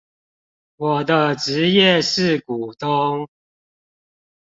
[0.77, 3.27] 我的職業是股東